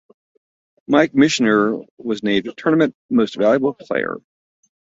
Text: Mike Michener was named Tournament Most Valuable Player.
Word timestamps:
Mike 0.87 1.11
Michener 1.13 1.85
was 1.99 2.23
named 2.23 2.51
Tournament 2.57 2.95
Most 3.11 3.35
Valuable 3.37 3.75
Player. 3.75 4.17